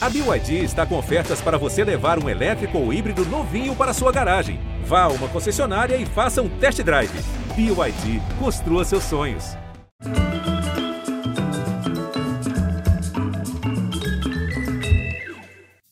[0.00, 4.12] A BYD está com ofertas para você levar um elétrico ou híbrido novinho para sua
[4.12, 4.60] garagem.
[4.84, 7.10] Vá a uma concessionária e faça um test drive.
[7.56, 9.44] BYD, construa seus sonhos.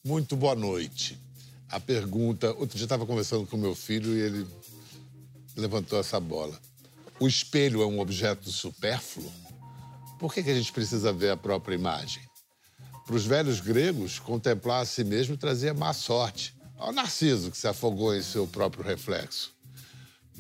[0.05, 1.19] Muito boa noite.
[1.69, 2.51] A pergunta.
[2.53, 4.47] Outro dia estava conversando com meu filho e ele
[5.57, 6.57] levantou essa bola.
[7.19, 9.33] O espelho é um objeto supérfluo?
[10.17, 12.26] Por que, que a gente precisa ver a própria imagem?
[13.07, 16.53] Para os velhos gregos, contemplar a si mesmo trazia má sorte.
[16.77, 19.55] Ao Narciso, que se afogou em seu próprio reflexo.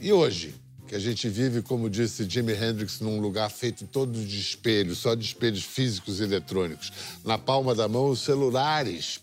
[0.00, 0.52] E hoje,
[0.88, 5.14] que a gente vive, como disse Jimi Hendrix, num lugar feito todo de espelhos, só
[5.14, 6.92] de espelhos físicos e eletrônicos.
[7.24, 9.20] Na palma da mão, os celulares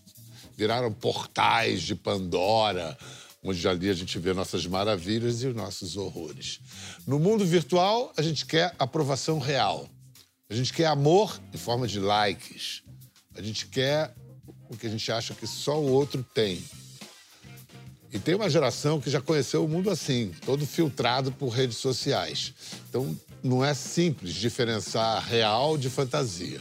[0.56, 2.96] viraram portais de Pandora,
[3.42, 6.60] onde ali a gente vê nossas maravilhas e os nossos horrores.
[7.06, 9.86] No mundo virtual, a gente quer aprovação real.
[10.48, 12.83] A gente quer amor em forma de likes.
[13.36, 14.14] A gente quer
[14.68, 16.62] o que a gente acha que só o outro tem.
[18.12, 22.54] E tem uma geração que já conheceu o mundo assim, todo filtrado por redes sociais.
[22.88, 26.60] Então, não é simples diferenciar real de fantasia.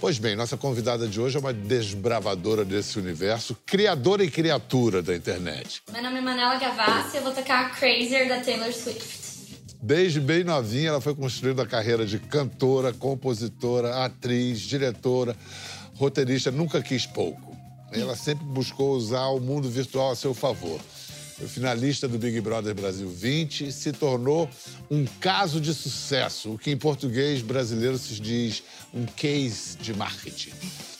[0.00, 5.16] Pois bem, nossa convidada de hoje é uma desbravadora desse universo, criadora e criatura da
[5.16, 5.82] internet.
[5.92, 9.28] Meu nome é Manela Gavassi eu vou tocar Crazier da Taylor Swift.
[9.82, 15.36] Desde bem novinha, ela foi construindo a carreira de cantora, compositora, atriz, diretora,
[15.98, 17.56] roteirista, nunca quis pouco.
[17.90, 20.80] Ela sempre buscou usar o mundo virtual a seu favor.
[21.36, 24.48] Foi finalista do Big Brother Brasil 20 se tornou
[24.90, 30.50] um caso de sucesso, o que em português brasileiro se diz um case de marketing.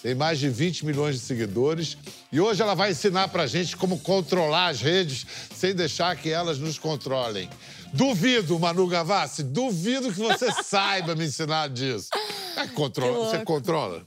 [0.02, 1.98] Tem mais de 20 milhões de seguidores
[2.30, 6.58] e hoje ela vai ensinar pra gente como controlar as redes sem deixar que elas
[6.58, 7.50] nos controlem.
[7.92, 12.08] Duvido, Manu Gavassi, duvido que você saiba me ensinar disso.
[12.56, 14.06] É, controla, você controla?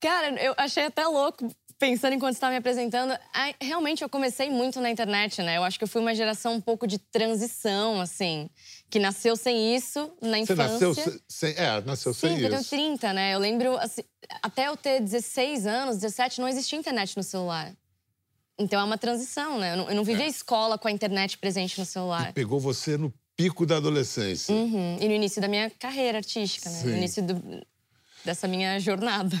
[0.00, 3.16] Cara, eu achei até louco pensando enquanto você estava me apresentando,
[3.60, 5.56] realmente eu comecei muito na internet, né?
[5.56, 8.48] Eu acho que eu fui uma geração um pouco de transição, assim,
[8.88, 10.78] que nasceu sem isso na infância.
[10.78, 11.50] Você nasceu sem.
[11.56, 12.40] É, nasceu Sim, sem isso.
[12.40, 13.34] Sim, eu tenho 30, né?
[13.34, 14.02] Eu lembro, assim,
[14.42, 17.72] até eu ter 16 anos, 17, não existia internet no celular.
[18.58, 19.74] Então é uma transição, né?
[19.74, 20.28] Eu não, eu não vivia é.
[20.28, 22.30] escola com a internet presente no celular.
[22.30, 24.54] E pegou você no pico da adolescência.
[24.54, 24.96] Uhum.
[24.98, 26.80] E no início da minha carreira artística, né?
[26.80, 26.88] Sim.
[26.88, 27.66] No início do,
[28.24, 29.36] dessa minha jornada.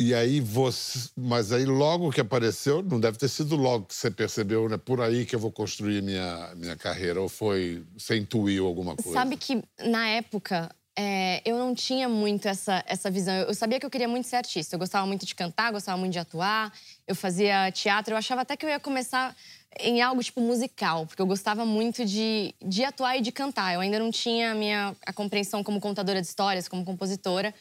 [0.00, 1.10] E aí você.
[1.14, 4.78] Mas aí logo que apareceu, não deve ter sido logo que você percebeu, né?
[4.78, 7.20] Por aí que eu vou construir minha, minha carreira.
[7.20, 7.84] Ou foi.
[7.98, 9.12] Você intuiu alguma coisa?
[9.12, 10.74] Sabe que na época.
[10.98, 13.32] É, eu não tinha muito essa, essa visão.
[13.34, 14.74] Eu sabia que eu queria muito ser artista.
[14.74, 16.72] Eu gostava muito de cantar, gostava muito de atuar.
[17.06, 18.12] Eu fazia teatro.
[18.12, 19.34] Eu achava até que eu ia começar
[19.78, 23.74] em algo tipo musical, porque eu gostava muito de, de atuar e de cantar.
[23.74, 27.54] Eu ainda não tinha a minha a compreensão como contadora de histórias, como compositora.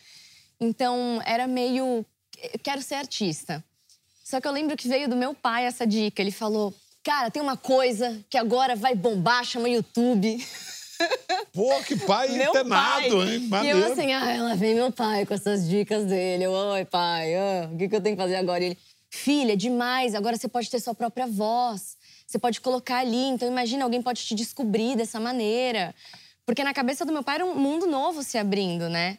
[0.60, 2.06] Então era meio
[2.54, 3.64] eu quero ser artista.
[4.24, 6.22] Só que eu lembro que veio do meu pai essa dica.
[6.22, 6.74] Ele falou:
[7.04, 10.38] Cara, tem uma coisa que agora vai bombar, chama YouTube.
[11.54, 13.36] Pô, que pai meu internado, pai.
[13.36, 13.40] hein?
[13.48, 13.80] Maneiro.
[13.80, 16.44] E eu assim, ah, ela vem meu pai com essas dicas dele.
[16.44, 18.62] Eu, oi, pai, ah, o que, que eu tenho que fazer agora?
[18.64, 18.78] E ele,
[19.10, 21.98] filha, demais, agora você pode ter sua própria voz.
[22.28, 23.30] Você pode colocar ali.
[23.30, 25.96] Então, imagina, alguém pode te descobrir dessa maneira.
[26.46, 29.18] Porque na cabeça do meu pai era um mundo novo se abrindo, né?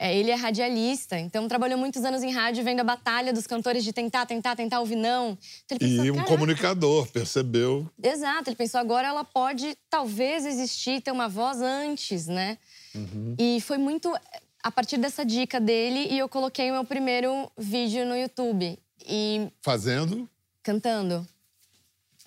[0.00, 3.82] É, ele é radialista, então trabalhou muitos anos em rádio vendo a batalha dos cantores
[3.82, 5.36] de tentar, tentar, tentar ouvir não.
[5.64, 7.90] Então, pensou, e um comunicador, percebeu.
[8.00, 12.58] Exato, ele pensou agora ela pode talvez existir, ter uma voz antes, né?
[12.94, 13.34] Uhum.
[13.36, 14.14] E foi muito
[14.62, 18.78] a partir dessa dica dele e eu coloquei o meu primeiro vídeo no YouTube.
[19.04, 20.28] E Fazendo?
[20.62, 21.26] Cantando.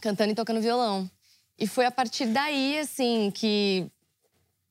[0.01, 1.09] Cantando e tocando violão.
[1.57, 3.87] E foi a partir daí, assim, que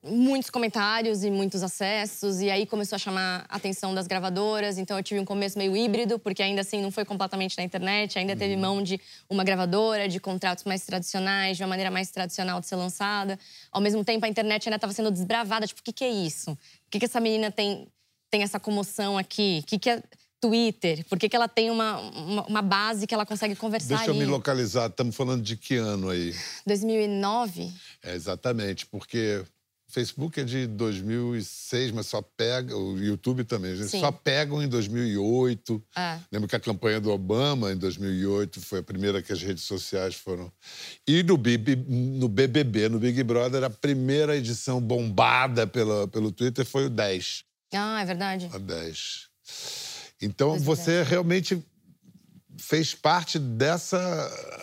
[0.03, 4.97] muitos comentários e muitos acessos e aí começou a chamar a atenção das gravadoras então
[4.97, 8.35] eu tive um começo meio híbrido porque ainda assim não foi completamente na internet ainda
[8.35, 8.61] teve uhum.
[8.61, 12.77] mão de uma gravadora de contratos mais tradicionais de uma maneira mais tradicional de ser
[12.77, 13.39] lançada
[13.71, 16.53] ao mesmo tempo a internet ainda estava sendo desbravada tipo o que, que é isso
[16.53, 16.59] o
[16.91, 17.87] que, que essa menina tem
[18.31, 20.03] tem essa comoção aqui o que, que é
[20.41, 21.05] Twitter?
[21.05, 24.15] Por que, que ela tem uma, uma, uma, base que ela consegue conversar Deixa eu
[24.15, 24.21] ali?
[24.21, 24.89] me localizar.
[24.89, 26.35] Estamos falando de que ano aí?
[26.67, 27.71] 2009.
[28.03, 29.45] É, exatamente, porque
[29.91, 32.77] Facebook é de 2006, mas só pega.
[32.77, 35.83] O YouTube também, só pegam em 2008.
[35.97, 36.19] É.
[36.31, 40.15] Lembro que a campanha do Obama, em 2008, foi a primeira que as redes sociais
[40.15, 40.51] foram.
[41.07, 46.87] E no, no BBB, no Big Brother, a primeira edição bombada pela, pelo Twitter foi
[46.87, 47.45] o 10.
[47.75, 48.49] Ah, é verdade.
[48.53, 49.29] A 10.
[50.23, 51.63] Então, você realmente
[52.61, 53.99] fez parte dessa.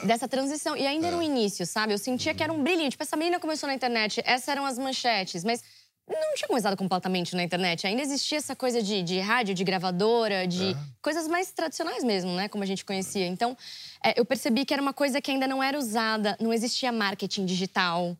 [0.04, 0.76] Dessa transição.
[0.76, 1.12] E ainda é.
[1.12, 1.94] no início, sabe?
[1.94, 2.90] Eu sentia que era um brilhinho.
[2.90, 5.64] Tipo, essa menina começou na internet, essas eram as manchetes, mas
[6.10, 7.86] não tinha começado completamente na internet.
[7.86, 10.76] Ainda existia essa coisa de, de rádio, de gravadora, de É.
[11.02, 12.48] coisas mais tradicionais mesmo, né?
[12.48, 13.28] Como a gente conhecia.
[13.28, 13.58] Então,
[14.04, 17.46] é, eu percebi que era uma coisa que ainda não era usada, não existia marketing
[17.46, 18.16] digital.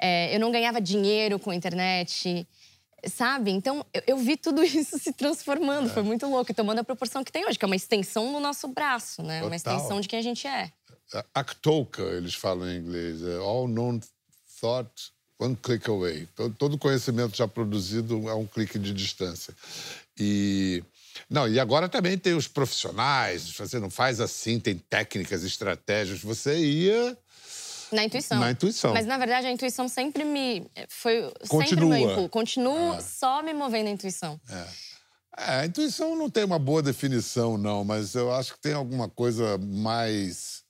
[0.00, 2.46] É, eu não ganhava dinheiro com a internet,
[3.06, 3.50] sabe?
[3.50, 5.90] Então, eu, eu vi tudo isso se transformando.
[5.90, 8.40] Foi muito louco e tomando a proporção que tem hoje, que é uma extensão do
[8.40, 9.42] nosso braço, né?
[9.42, 9.76] Uma Total.
[9.76, 10.72] extensão de quem a gente é.
[11.34, 13.22] Actoka, eles falam em inglês.
[13.22, 14.00] É all known
[14.60, 14.90] thought,
[15.38, 16.28] one click away.
[16.58, 19.54] Todo, conhecimento já produzido a um clique de distância.
[20.18, 20.82] E.
[21.28, 23.50] Não, e agora também tem os profissionais.
[23.50, 26.20] Você não faz assim, tem técnicas, estratégias.
[26.20, 27.16] Você ia.
[27.90, 28.38] Na intuição.
[28.38, 28.92] Na intuição.
[28.92, 30.66] Mas, na verdade, a intuição sempre me...
[30.88, 31.88] Foi sempre Continua.
[31.88, 32.28] meu impulso.
[32.28, 34.40] Continuo só me movendo a intuição.
[34.50, 34.66] É,
[35.36, 39.56] a intuição não tem uma boa definição, não, mas eu acho que tem alguma coisa
[39.58, 40.62] mais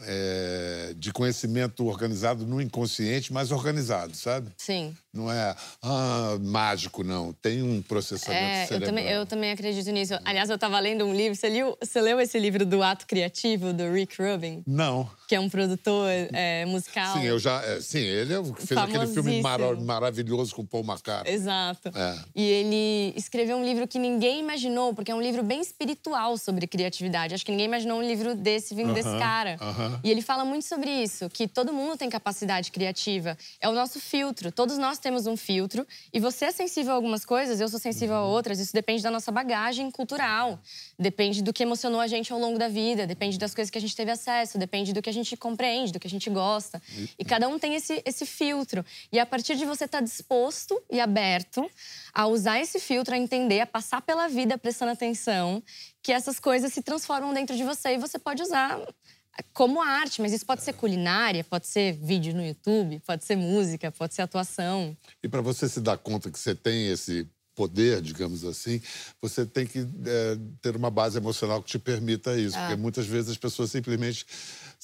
[0.00, 4.52] é, de conhecimento organizado no inconsciente, mais organizado, sabe?
[4.58, 4.96] Sim.
[5.12, 7.32] Não é ah, mágico, não.
[7.34, 8.88] Tem um processamento É, eu cerebral.
[8.88, 10.14] também, eu também acredito nisso.
[10.24, 11.36] Aliás, eu estava lendo um livro.
[11.36, 14.62] Você, liu, você leu esse livro do Ato Criativo, do Rick Rubin?
[14.66, 15.08] Não.
[15.28, 17.14] Que é um produtor é, musical.
[17.14, 17.62] Sim, eu já.
[17.62, 21.32] é, sim, ele é fez aquele filme mara- maravilhoso com Paul McCartney.
[21.34, 21.88] Exato.
[21.94, 22.18] É.
[22.34, 26.66] E ele escreveu um livro que ninguém imaginou, porque é um livro bem espiritual sobre
[26.66, 27.34] criatividade.
[27.34, 29.56] Acho que ninguém imaginou um livro desse vindo desse cara.
[29.60, 30.00] aham.
[30.02, 33.36] E ele fala muito sobre isso, que todo mundo tem capacidade criativa.
[33.60, 34.50] É o nosso filtro.
[34.50, 35.86] Todos nós temos um filtro.
[36.12, 38.58] E você é sensível a algumas coisas, eu sou sensível a outras.
[38.58, 40.58] Isso depende da nossa bagagem cultural.
[40.98, 43.06] Depende do que emocionou a gente ao longo da vida.
[43.06, 44.56] Depende das coisas que a gente teve acesso.
[44.56, 46.80] Depende do que a gente compreende, do que a gente gosta.
[47.18, 48.84] E cada um tem esse, esse filtro.
[49.12, 51.68] E a partir de você estar disposto e aberto
[52.14, 55.62] a usar esse filtro, a entender, a passar pela vida prestando atenção,
[56.02, 58.80] que essas coisas se transformam dentro de você e você pode usar
[59.52, 63.90] como arte, mas isso pode ser culinária, pode ser vídeo no YouTube, pode ser música,
[63.90, 64.96] pode ser atuação.
[65.22, 68.80] E para você se dar conta que você tem esse poder, digamos assim,
[69.20, 72.56] você tem que é, ter uma base emocional que te permita isso.
[72.56, 72.60] Ah.
[72.60, 74.26] Porque muitas vezes as pessoas simplesmente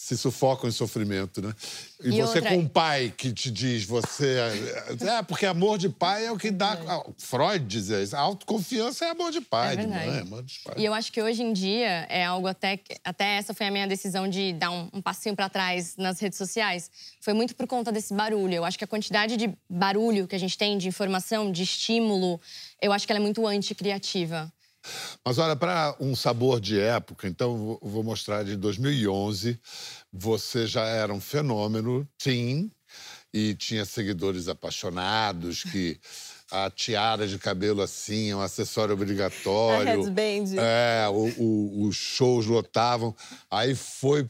[0.00, 1.52] se sufocam em sofrimento, né?
[2.04, 4.36] E, E você outra- com um pai que te diz, você...
[5.00, 6.78] É, porque amor de pai é o que dá...
[6.86, 8.14] ah, Freud dizia isso.
[8.16, 10.06] Autoconfiança é amor de pai, É de verdade.
[10.06, 10.74] mãe, amor de pai.
[10.78, 12.76] E eu acho que hoje em dia é algo até.
[12.76, 16.20] que- Até essa foi a minha decisão de dar um, um passinho para trás nas
[16.20, 16.88] redes sociais.
[17.20, 18.54] Foi muito por conta desse barulho.
[18.54, 22.40] Eu acho que a quantidade de barulho que a gente tem, de informação, de estímulo,
[22.80, 24.50] eu acho que ela é muito anticriativa.
[25.24, 29.58] Mas olha, para um sabor de época, então vou- vou mostrar de 2011.
[30.12, 32.70] Você já era um fenômeno teen
[33.34, 36.00] e tinha seguidores apaixonados que
[36.50, 39.88] a tiara de cabelo assim é um acessório obrigatório.
[39.90, 40.54] A headband.
[40.58, 43.14] É, o- o- os shows lotavam.
[43.50, 44.22] Aí foi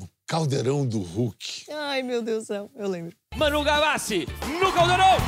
[0.00, 1.66] o caldeirão do Hulk.
[1.70, 3.14] Ai, meu Deus do céu, eu lembro.
[3.36, 4.26] Manu Gavassi
[4.60, 5.18] no Caldeirão.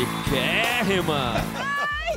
[0.00, 1.44] Chiquérrima.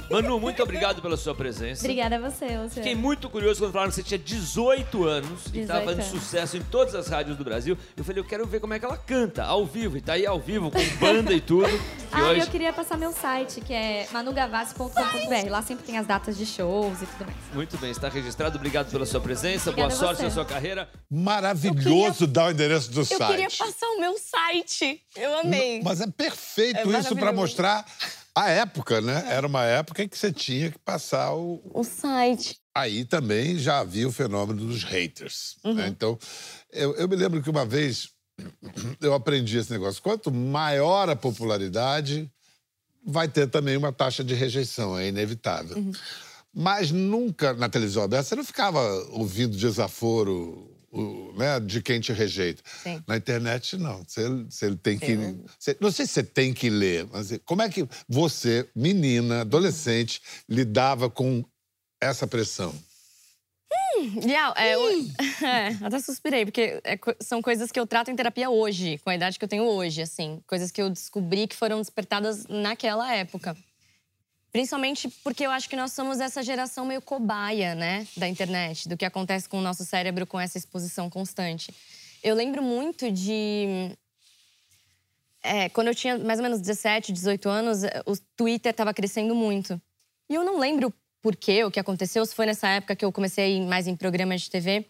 [0.10, 1.82] Manu, muito obrigado pela sua presença.
[1.84, 2.70] Obrigada a você, Luciano.
[2.70, 6.22] Fiquei muito curioso quando falaram que você tinha 18 anos e 18 estava fazendo anos.
[6.22, 7.78] sucesso em todas as rádios do Brasil.
[7.98, 9.98] Eu falei, eu quero ver como é que ela canta ao vivo.
[9.98, 11.68] E tá aí ao vivo, com banda e tudo.
[11.68, 12.42] Que Ah, hoje...
[12.42, 15.50] eu queria passar meu site, que é manugavassi.com.br.
[15.50, 17.38] Lá sempre tem as datas de shows e tudo mais.
[17.54, 18.58] Muito bem, está registrado.
[18.58, 19.72] Obrigado pela sua presença.
[19.72, 20.24] Boa Obrigada a sorte você.
[20.26, 20.90] na sua carreira.
[21.10, 23.28] Maravilhoso dar o endereço do Eu site.
[23.32, 25.02] queria passar o meu site.
[25.16, 25.82] Eu amei.
[25.84, 27.86] Mas é perfeito É isso para mostrar
[28.36, 29.26] a época, né?
[29.28, 32.58] Era uma época em que você tinha que passar o, O site.
[32.76, 35.58] Aí também já havia o fenômeno dos haters.
[35.64, 35.76] Uhum.
[35.76, 35.88] né?
[35.88, 36.18] Então,
[36.72, 38.10] eu, eu me lembro que uma vez
[39.00, 40.02] eu aprendi esse negócio.
[40.02, 42.32] Quanto maior a popularidade,
[43.06, 45.78] vai ter também uma taxa de rejeição, é inevitável.
[45.78, 45.92] Uhum.
[46.52, 48.80] Mas nunca na televisão aberta você não ficava
[49.12, 52.62] ouvindo desaforo o- né, de quem te rejeita.
[52.84, 53.04] Sim.
[53.08, 54.04] Na internet, não.
[54.08, 55.12] Você, você tem que.
[55.12, 59.42] Eu- você- não sei se você tem que ler, mas como é que você, menina,
[59.42, 61.44] adolescente, lidava com
[62.02, 62.74] essa pressão?
[64.26, 65.08] Lial, é, o-
[65.46, 69.16] é, até suspirei, porque é são coisas que eu trato em terapia hoje, com a
[69.16, 70.42] idade que eu tenho hoje, assim.
[70.48, 73.56] Coisas que eu descobri que foram despertadas naquela época.
[74.54, 78.96] Principalmente porque eu acho que nós somos essa geração meio cobaia, né, da internet, do
[78.96, 81.74] que acontece com o nosso cérebro com essa exposição constante.
[82.24, 83.98] Eu lembro muito de
[85.42, 89.82] é, quando eu tinha mais ou menos 17, 18 anos, o Twitter estava crescendo muito.
[90.30, 93.12] E eu não lembro por quê, o que aconteceu, se foi nessa época que eu
[93.12, 94.86] comecei a ir mais em programas de TV.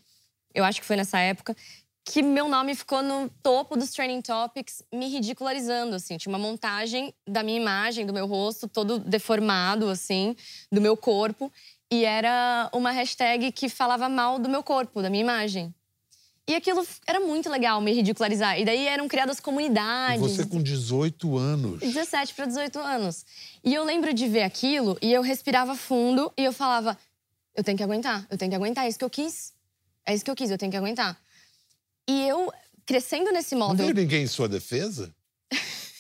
[0.54, 1.56] Eu acho que foi nessa época
[2.06, 6.18] que meu nome ficou no topo dos trending topics, me ridicularizando, assim.
[6.18, 10.36] Tinha uma montagem da minha imagem, do meu rosto, todo deformado, assim,
[10.72, 11.52] do meu corpo.
[11.90, 15.74] E era uma hashtag que falava mal do meu corpo, da minha imagem.
[16.46, 18.60] E aquilo era muito legal me ridicularizar.
[18.60, 20.20] E daí eram criadas E comunidades.
[20.20, 21.80] você com 18 anos.
[21.80, 23.26] 17 para 18 anos.
[23.64, 26.98] E eu lembro de ver aquilo e eu respirava fundo e eu falava:
[27.56, 29.54] eu tenho que aguentar, eu tenho que aguentar, é isso que eu quis.
[30.06, 31.18] É isso que eu quis, eu tenho que aguentar.
[32.08, 32.52] E eu,
[32.86, 35.14] crescendo nesse Não modo, veio ninguém em sua defesa?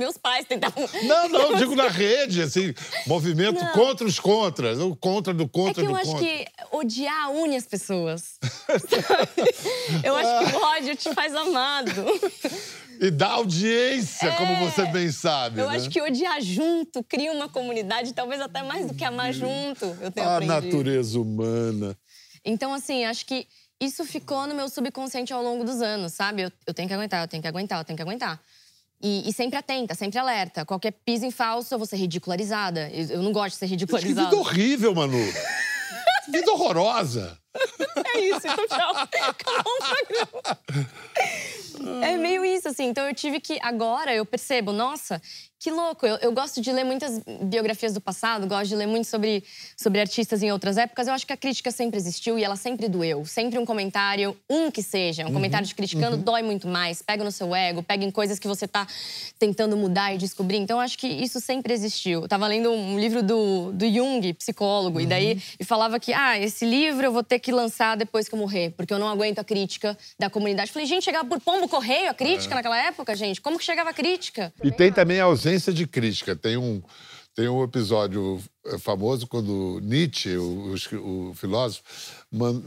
[0.00, 0.88] meus pais tentavam.
[1.04, 2.72] Não, não, digo na rede, assim,
[3.06, 3.72] movimento Não.
[3.72, 6.26] contra os contras, o contra do É contra que eu do acho contra.
[6.26, 8.38] que odiar une as pessoas.
[10.02, 11.92] eu acho que o ódio te faz amado.
[12.98, 15.60] E dá audiência, como você bem sabe.
[15.60, 15.64] É.
[15.64, 15.76] Eu né?
[15.76, 19.84] acho que odiar junto cria uma comunidade, talvez até mais do que amar junto.
[20.00, 20.62] Eu tenho A aprendido.
[20.62, 21.96] natureza humana.
[22.42, 23.46] Então, assim, acho que
[23.80, 26.42] isso ficou no meu subconsciente ao longo dos anos, sabe?
[26.42, 28.40] Eu, eu tenho que aguentar, eu tenho que aguentar, eu tenho que aguentar.
[29.02, 30.64] E, e sempre atenta, sempre alerta.
[30.66, 32.90] Qualquer piso em falso, eu vou ser ridicularizada.
[32.90, 34.28] Eu, eu não gosto de ser Que ridicularizada.
[34.28, 35.16] vida horrível, Manu.
[36.26, 37.38] Que vida horrorosa.
[38.14, 38.96] É isso, então tchau.
[38.96, 40.58] Acabou o programa.
[42.06, 42.84] É meio isso, assim.
[42.88, 43.58] Então eu tive que.
[43.62, 45.20] Agora eu percebo, nossa,
[45.60, 46.06] que louco.
[46.06, 49.44] Eu, eu gosto de ler muitas biografias do passado, gosto de ler muito sobre,
[49.76, 51.06] sobre artistas em outras épocas.
[51.06, 53.26] Eu acho que a crítica sempre existiu e ela sempre doeu.
[53.26, 57.02] Sempre um comentário, um que seja, um comentário te criticando, dói muito mais.
[57.02, 58.86] Pega no seu ego, pega em coisas que você tá
[59.38, 60.56] tentando mudar e descobrir.
[60.56, 62.22] Então eu acho que isso sempre existiu.
[62.22, 66.38] Eu tava lendo um livro do, do Jung, psicólogo, e daí e falava que, ah,
[66.38, 69.40] esse livro eu vou ter que lançar depois que eu morrer, porque eu não aguento
[69.40, 70.72] a crítica da comunidade.
[70.72, 73.42] Falei, gente, chegava por pombo correio a crítica naquela época, gente?
[73.42, 74.50] Como que chegava a crítica?
[74.64, 76.34] E tem também a ausência de crítica.
[76.36, 76.82] Tem um,
[77.34, 81.82] tem um episódio eh, famoso quando Nietzsche, o, o- o filósofo,
[82.30, 82.62] man-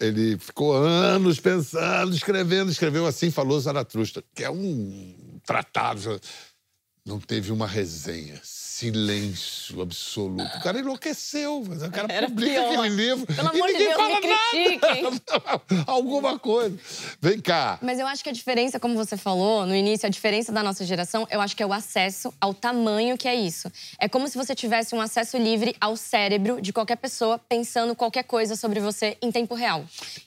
[0.00, 6.20] ele ficou anos pensando, escrevendo, escreveu assim, falou Zaratustra, que é um tratado.
[7.04, 8.38] Não teve uma resenha.
[8.78, 10.56] Silêncio absoluto.
[10.56, 11.64] O cara enlouqueceu.
[11.68, 12.72] mas O cara Era publica pior.
[12.78, 13.26] aquele livro.
[13.26, 15.82] Pelo e amor de ninguém Deus, fala me nada.
[15.90, 16.78] Alguma coisa.
[17.20, 17.80] Vem cá.
[17.82, 20.84] Mas eu acho que a diferença, como você falou no início, a diferença da nossa
[20.84, 23.68] geração, eu acho que é o acesso ao tamanho que é isso.
[23.98, 28.22] É como se você tivesse um acesso livre ao cérebro de qualquer pessoa pensando qualquer
[28.22, 29.84] coisa sobre você em tempo real.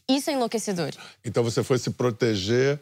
[0.09, 0.91] Isso é enlouquecedor.
[1.23, 2.77] Então você foi se proteger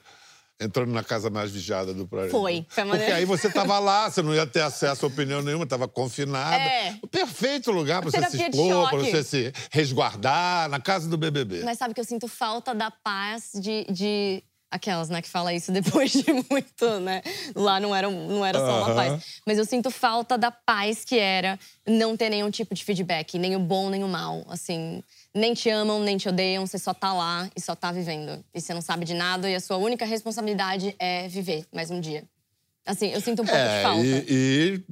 [0.60, 2.32] entrando na casa mais vigiada do planeta.
[2.32, 5.08] Foi, foi a Porque maneira- aí você estava lá, você não ia ter acesso a
[5.08, 6.56] opinião nenhuma, estava confinada.
[6.56, 6.98] É.
[7.01, 11.63] O perfeito lugar para você se expor, para você se resguardar, na casa do BBB.
[11.63, 13.86] Mas sabe que eu sinto falta da paz de.
[13.89, 14.44] de...
[14.72, 17.24] Aquelas, né, que fala isso depois de muito, né?
[17.56, 19.24] Lá não era, não era só uma paz.
[19.44, 23.56] Mas eu sinto falta da paz que era não ter nenhum tipo de feedback, nem
[23.56, 24.46] o bom, nem o mal.
[24.48, 25.01] Assim,
[25.33, 28.43] nem te amam, nem te odeiam, você só tá lá e só tá vivendo.
[28.53, 32.00] E você não sabe de nada e a sua única responsabilidade é viver mais um
[32.00, 32.24] dia.
[32.86, 34.03] Assim, eu sinto um pouco de É, falta.
[34.05, 34.83] e, e-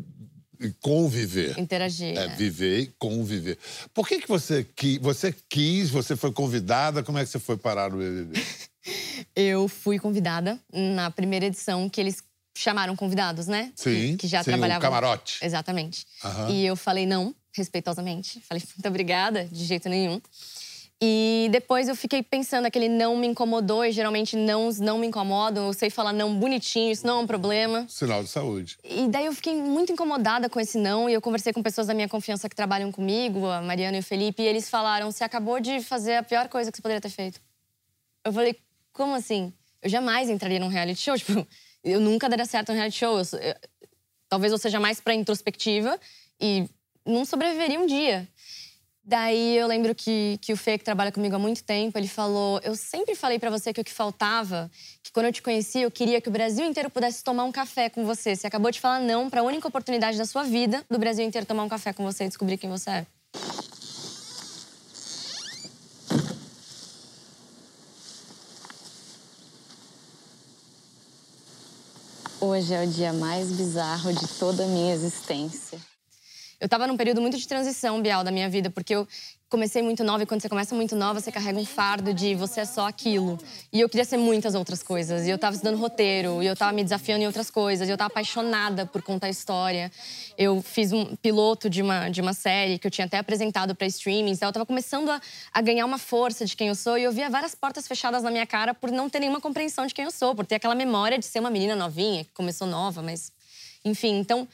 [0.67, 1.57] e conviver.
[1.59, 2.17] Interagir.
[2.17, 2.27] É, é.
[2.29, 3.57] viver e conviver.
[3.93, 7.03] Por que, que você, quis, você quis, você foi convidada?
[7.03, 8.39] Como é que você foi parar no BBB?
[9.35, 12.23] Eu fui convidada na primeira edição que eles
[12.57, 13.71] chamaram convidados, né?
[13.75, 14.81] Sim, Que já sim, o trabalhavam.
[14.81, 15.37] camarote.
[15.43, 16.05] Exatamente.
[16.23, 16.49] Aham.
[16.51, 18.39] E eu falei não, respeitosamente.
[18.41, 20.21] Falei, muito obrigada, de jeito nenhum.
[20.99, 25.67] E depois eu fiquei pensando, aquele não me incomodou, e geralmente não não me incomodam.
[25.67, 27.85] Eu sei falar não bonitinho, isso não é um problema.
[27.87, 28.77] Sinal de saúde.
[28.83, 31.07] E daí eu fiquei muito incomodada com esse não.
[31.07, 34.03] E eu conversei com pessoas da minha confiança que trabalham comigo, a Mariana e o
[34.03, 37.09] Felipe, e eles falaram: você acabou de fazer a pior coisa que você poderia ter
[37.11, 37.39] feito.
[38.25, 38.55] Eu falei,
[38.91, 39.53] como assim?
[39.83, 41.13] Eu jamais entraria num reality show.
[41.19, 41.47] Tipo,
[41.83, 43.19] eu nunca daria certo num reality show.
[43.19, 43.55] Eu eu-
[44.27, 45.97] talvez eu seja mais pra introspectiva
[46.41, 46.67] e
[47.07, 48.27] não sobreviveria um dia.
[49.03, 52.59] Daí eu lembro que, que o Fê, que trabalha comigo há muito tempo, ele falou:
[52.61, 54.69] Eu sempre falei pra você que o que faltava,
[55.01, 57.89] que quando eu te conheci, eu queria que o Brasil inteiro pudesse tomar um café
[57.89, 58.35] com você.
[58.35, 61.63] Você acabou de falar não pra única oportunidade da sua vida do Brasil inteiro tomar
[61.63, 63.05] um café com você e descobrir quem você é.
[72.41, 75.79] Hoje é o dia mais bizarro de toda a minha existência.
[76.59, 79.07] Eu tava num período muito de transição, Bial, da minha vida, porque eu
[79.47, 82.61] comecei muito nova e quando você começa muito nova, você carrega um fardo de você
[82.61, 83.37] é só aquilo.
[83.71, 85.27] E eu queria ser muitas outras coisas.
[85.27, 87.95] E eu tava estudando roteiro, e eu tava me desafiando em outras coisas, e eu
[87.95, 89.91] tava apaixonada por contar história.
[90.35, 93.85] Eu fiz um piloto de uma, de uma série que eu tinha até apresentado para
[93.85, 95.21] streaming, então eu tava começando a,
[95.53, 98.31] a ganhar uma força de quem eu sou, e eu via várias portas fechadas na
[98.31, 101.19] minha cara por não ter nenhuma compreensão de quem eu sou, por ter aquela memória
[101.19, 103.31] de ser uma menina novinha, que começou nova, mas
[103.85, 104.47] enfim, então,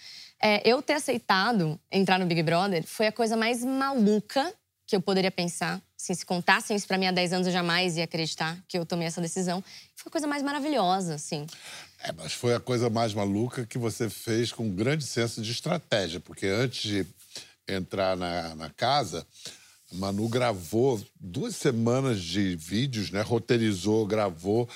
[0.43, 4.53] é, eu ter aceitado entrar no Big Brother foi a coisa mais maluca
[4.85, 5.81] que eu poderia pensar.
[5.97, 8.85] Assim, se contassem isso pra mim há 10 anos, eu jamais ia acreditar que eu
[8.85, 9.63] tomei essa decisão.
[9.95, 11.47] Foi a coisa mais maravilhosa, assim.
[12.03, 15.49] É, mas foi a coisa mais maluca que você fez com um grande senso de
[15.49, 17.07] estratégia, porque antes de,
[17.67, 19.25] entrar na, na casa,
[19.93, 23.21] Manu gravou duas semanas de vídeos, né?
[23.21, 24.67] Roteirizou, gravou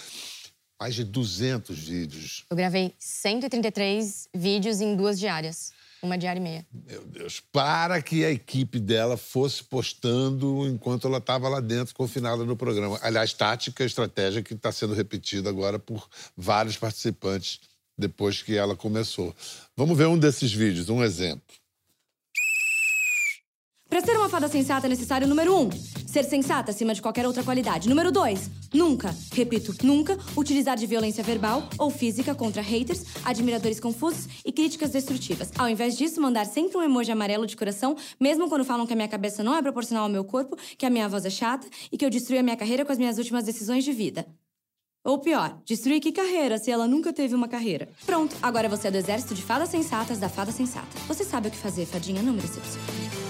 [0.80, 2.46] mais de 200 vídeos.
[2.50, 5.72] Eu gravei 133 vídeos em duas diárias.
[6.02, 6.66] Uma diária e meia.
[6.72, 12.46] Meu Deus, para que a equipe dela fosse postando enquanto ela estava lá dentro, confinada
[12.46, 13.00] no programa.
[13.02, 17.60] Aliás, tática, estratégia que está sendo repetida agora por vários participantes
[17.98, 19.36] depois que ela começou.
[19.76, 21.56] Vamos ver um desses vídeos, um exemplo.
[23.90, 25.70] Para ser uma fada sensata é necessário número um,
[26.06, 27.88] ser sensata acima de qualquer outra qualidade.
[27.88, 34.28] Número dois, nunca, repito, nunca utilizar de violência verbal ou física contra haters, admiradores confusos
[34.44, 35.52] e críticas destrutivas.
[35.58, 38.96] Ao invés disso, mandar sempre um emoji amarelo de coração, mesmo quando falam que a
[38.96, 41.98] minha cabeça não é proporcional ao meu corpo, que a minha voz é chata e
[41.98, 44.28] que eu destruí a minha carreira com as minhas últimas decisões de vida.
[45.02, 47.88] Ou pior, destruir que carreira se ela nunca teve uma carreira?
[48.06, 51.00] Pronto, agora você é do exército de fadas sensatas da fada sensata.
[51.08, 53.27] Você sabe o que fazer, fadinha, não me decepcione.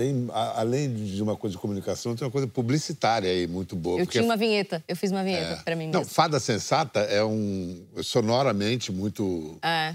[0.00, 4.00] Tem, a- além de uma coisa de comunicação, tem uma coisa publicitária aí muito boa.
[4.00, 4.82] Eu tinha uma vinheta.
[4.88, 6.14] Eu fiz uma vinheta é- pra mim Não, mesma.
[6.14, 7.84] Fada Sensata é um.
[8.02, 9.58] sonoramente muito.
[9.62, 9.94] É.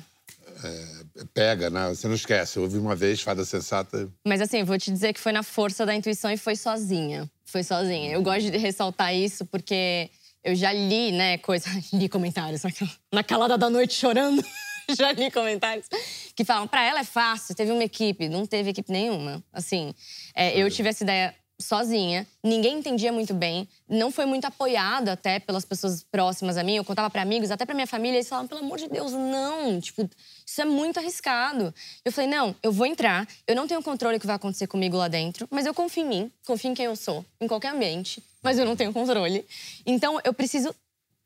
[0.64, 0.86] é,
[1.34, 1.90] pega, né?
[1.90, 2.58] Você não esquece.
[2.58, 4.08] Eu ouvi uma vez Fada Sensata.
[4.24, 7.28] Mas assim, vou te dizer que foi na força da intuição e foi sozinha.
[7.44, 8.12] Foi sozinha.
[8.12, 10.12] Eu gosto de ressaltar isso porque
[10.44, 11.66] eu já li, né, coisa.
[11.92, 14.44] li comentários naquela, na calada da noite chorando.
[14.98, 15.88] já li comentários
[16.36, 18.30] que falam, pra ela é fácil, teve uma equipe.
[18.30, 19.44] Não teve equipe nenhuma.
[19.51, 19.94] Assim,
[20.34, 25.39] é, eu tive essa ideia sozinha, ninguém entendia muito bem, não foi muito apoiado até
[25.39, 26.75] pelas pessoas próximas a mim.
[26.75, 29.80] Eu contava pra amigos, até pra minha família, eles falavam, pelo amor de Deus, não,
[29.80, 30.10] tipo,
[30.46, 31.74] isso é muito arriscado.
[32.04, 34.98] Eu falei, não, eu vou entrar, eu não tenho controle do que vai acontecer comigo
[34.98, 38.22] lá dentro, mas eu confio em mim, confio em quem eu sou, em qualquer ambiente,
[38.44, 39.46] mas eu não tenho controle.
[39.86, 40.75] Então eu preciso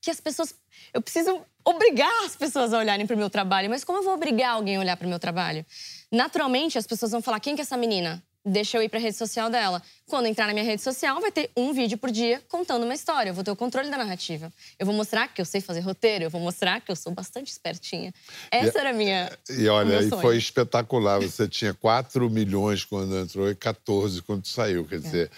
[0.01, 0.53] que as pessoas.
[0.93, 3.69] Eu preciso obrigar as pessoas a olharem para o meu trabalho.
[3.69, 5.65] Mas como eu vou obrigar alguém a olhar para o meu trabalho?
[6.11, 8.23] Naturalmente, as pessoas vão falar: quem que é essa menina?
[8.45, 9.81] Deixa eu ir para a rede social dela.
[10.07, 13.29] Quando entrar na minha rede social, vai ter um vídeo por dia contando uma história.
[13.29, 14.51] Eu vou ter o controle da narrativa.
[14.79, 16.23] Eu vou mostrar que eu sei fazer roteiro.
[16.23, 18.13] Eu vou mostrar que eu sou bastante espertinha.
[18.49, 19.29] Essa era a minha.
[19.49, 21.19] E olha, e foi espetacular.
[21.19, 24.86] Você tinha 4 milhões quando entrou e 14 quando saiu.
[24.86, 24.88] É.
[24.88, 25.32] Quer dizer,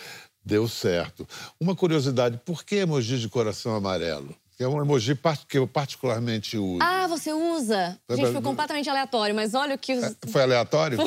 [0.45, 1.27] deu certo.
[1.59, 4.35] Uma curiosidade: por que emoji de coração amarelo?
[4.61, 6.77] Que é um emoji que eu particularmente uso.
[6.83, 7.97] Ah, você usa?
[8.05, 10.15] Foi Gente, foi completamente aleatório, mas olha o que os.
[10.27, 10.99] Foi aleatório?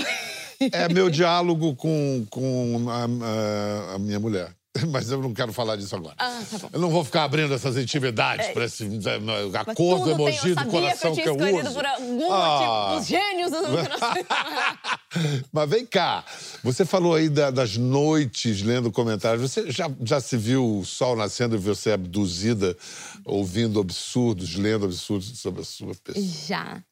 [0.73, 4.51] É meu diálogo com, com a- a minha mulher.
[4.91, 6.17] Mas eu não quero falar disso agora.
[6.19, 6.69] Ah, tá.
[6.73, 10.49] Eu não vou ficar abrindo essas intimidades para esse a cor do tudo tem- emoji
[10.51, 11.77] eu do coração que que eu eu, tinha escolhido uso.
[11.79, 12.89] por algum Ah.
[12.91, 13.01] motivo.
[13.01, 13.59] Os gênios do.
[15.53, 16.25] Mas vem cá,
[16.63, 19.49] você falou aí da- das noites lendo comentários.
[19.49, 22.77] Você já, já se viu o sol nascendo e você abduzida,
[23.25, 26.27] ouvindo absurdos, lendo absurdos sobre a sua pessoa?
[26.49, 26.83] Já.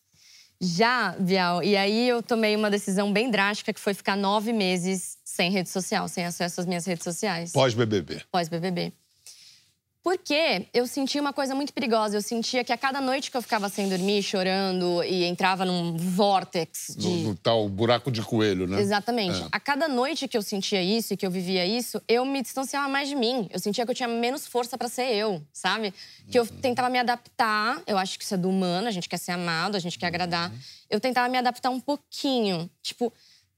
[0.60, 1.60] Já, Bial.
[1.64, 5.70] E aí eu tomei uma decisão bem drástica, que foi ficar nove meses sem rede
[5.70, 7.52] social, sem acesso às minhas redes sociais.
[7.52, 8.22] Pós-BBB.
[8.30, 8.92] Pós-BBB.
[10.02, 12.16] Porque eu sentia uma coisa muito perigosa.
[12.16, 15.96] Eu sentia que a cada noite que eu ficava sem dormir, chorando e entrava num
[15.96, 17.08] vórtex de.
[17.08, 18.80] No, no tal buraco de coelho, né?
[18.80, 19.40] Exatamente.
[19.40, 19.46] É.
[19.50, 22.88] A cada noite que eu sentia isso e que eu vivia isso, eu me distanciava
[22.88, 23.48] mais de mim.
[23.50, 25.94] Eu sentia que eu tinha menos força pra ser eu, sabe?
[26.28, 27.80] Que eu tentava me adaptar.
[27.86, 30.08] Eu acho que isso é do humano, a gente quer ser amado, a gente quer
[30.08, 30.52] agradar.
[30.90, 32.68] Eu tentava me adaptar um pouquinho.
[32.82, 33.10] Tipo,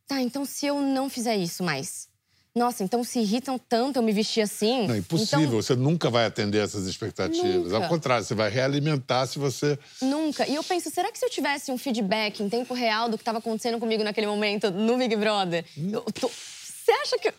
[0.06, 2.08] tá, então se eu não fizer isso mais.
[2.56, 4.86] Nossa, então se irritam tanto eu me vestir assim.
[4.86, 5.40] Não, impossível.
[5.44, 7.72] Então, Você nunca vai atender essas expectativas.
[7.72, 7.76] Nunca.
[7.78, 9.76] Ao contrário, você vai realimentar se você.
[10.00, 10.46] Nunca.
[10.46, 13.22] E eu penso, será que se eu tivesse um feedback em tempo real do que
[13.22, 17.32] estava acontecendo comigo naquele momento no Big Brother, eu tô- você acha que.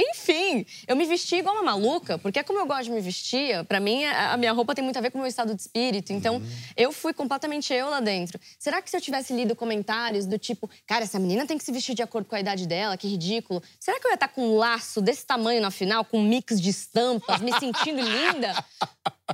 [0.00, 3.64] Enfim, eu me vesti igual uma maluca, porque é como eu gosto de me vestir.
[3.64, 6.12] Pra mim, a minha roupa tem muito a ver com o meu estado de espírito.
[6.12, 6.40] Então,
[6.76, 8.38] eu fui completamente eu lá dentro.
[8.58, 11.72] Será que se eu tivesse lido comentários do tipo, cara, essa menina tem que se
[11.72, 13.62] vestir de acordo com a idade dela, que ridículo.
[13.80, 16.60] Será que eu ia estar com um laço desse tamanho na final, com um mix
[16.60, 18.64] de estampas, me sentindo linda?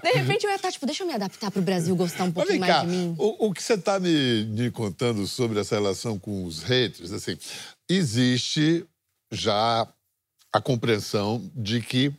[0.03, 2.61] De repente eu ia estar, tipo, deixa eu me adaptar pro Brasil gostar um pouquinho
[2.61, 3.15] cá, mais de mim.
[3.19, 7.37] o, o que você está me, me contando sobre essa relação com os haters, assim,
[7.89, 8.85] existe
[9.31, 9.87] já
[10.55, 12.15] a compreensão de que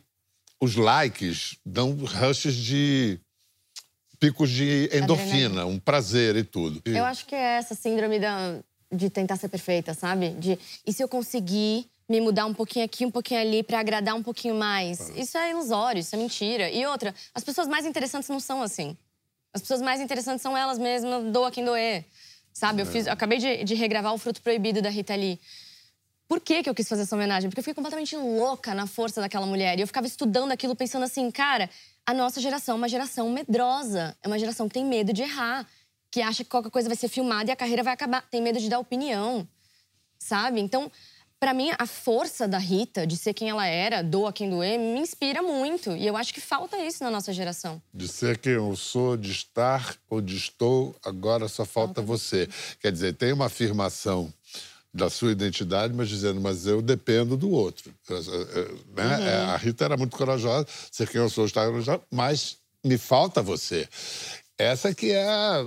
[0.60, 3.18] os likes dão rushes de
[4.20, 6.82] picos de endorfina, um prazer e tudo.
[6.84, 8.58] Eu acho que é essa síndrome da,
[8.92, 10.30] de tentar ser perfeita, sabe?
[10.30, 14.14] De e se eu conseguir me mudar um pouquinho aqui, um pouquinho ali pra agradar
[14.14, 15.10] um pouquinho mais?
[15.16, 16.70] Isso é ilusório, isso é mentira.
[16.70, 18.94] E outra, as pessoas mais interessantes não são assim.
[19.54, 22.04] As pessoas mais interessantes são elas mesmas, doa quem doer.
[22.52, 22.82] Sabe?
[22.82, 25.40] Eu, fiz, eu acabei de, de regravar o Fruto Proibido da Rita Lee.
[26.28, 27.48] Por que, que eu quis fazer essa homenagem?
[27.48, 29.78] Porque eu fiquei completamente louca na força daquela mulher.
[29.78, 31.70] E eu ficava estudando aquilo, pensando assim, cara,
[32.04, 34.16] a nossa geração é uma geração medrosa.
[34.22, 35.66] É uma geração que tem medo de errar.
[36.10, 38.22] que acha que qualquer coisa vai ser filmada e a carreira vai acabar.
[38.30, 39.46] Tem medo de dar opinião,
[40.18, 40.60] sabe?
[40.60, 40.90] Então,
[41.38, 44.98] para mim, a força da Rita, de ser quem ela era, doa quem doer, me
[44.98, 45.94] inspira muito.
[45.94, 47.80] E eu acho que falta isso na nossa geração.
[47.92, 52.48] De ser quem eu sou, de estar ou de estou, agora só falta você.
[52.80, 54.32] Quer dizer, tem uma afirmação
[54.96, 57.92] da sua identidade, mas dizendo, mas eu dependo do outro.
[58.96, 59.28] Né?
[59.28, 63.42] É, A Rita era muito corajosa, ser quem eu sou, estar corajosa, mas me falta
[63.42, 63.88] você.
[64.58, 65.66] Essa que é, a-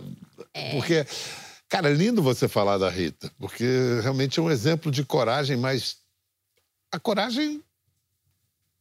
[0.72, 1.06] Porque,
[1.70, 3.66] cara, é lindo você falar da Rita, porque
[4.02, 5.98] realmente é um exemplo de coragem, mas
[6.92, 7.64] a coragem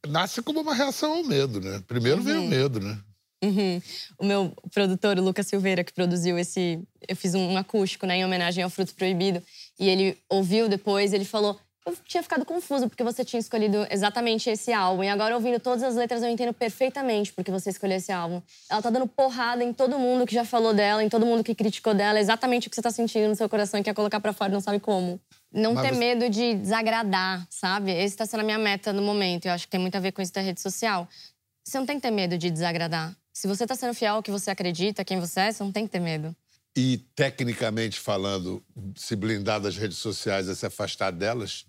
[0.07, 1.83] nasce como uma reação ao medo, né?
[1.87, 2.97] Primeiro vem o medo, né?
[3.43, 3.81] Uhum.
[4.17, 6.81] O meu produtor, o Lucas Silveira, que produziu esse.
[7.07, 9.41] Eu fiz um acústico, né, em homenagem ao Fruto Proibido.
[9.79, 11.57] E ele ouviu depois, ele falou.
[11.85, 15.03] Eu tinha ficado confuso porque você tinha escolhido exatamente esse álbum.
[15.03, 18.41] E agora, ouvindo todas as letras, eu entendo perfeitamente porque você escolheu esse álbum.
[18.69, 21.55] Ela tá dando porrada em todo mundo que já falou dela, em todo mundo que
[21.55, 22.19] criticou dela.
[22.19, 24.53] Exatamente o que você tá sentindo no seu coração e quer colocar pra fora e
[24.53, 25.19] não sabe como.
[25.51, 27.91] Não Mas ter você- medo de desagradar, sabe?
[27.91, 29.45] Esse tá sendo a minha meta no momento.
[29.47, 31.07] Eu acho que tem muito a ver com isso da rede social.
[31.63, 33.15] Você não tem que ter medo de desagradar.
[33.39, 35.85] Se você tá sendo fiel ao que você acredita, quem você é, você não tem
[35.85, 36.35] que ter medo.
[36.75, 38.61] E, tecnicamente falando,
[38.97, 41.65] se blindar das redes sociais é se afastar delas?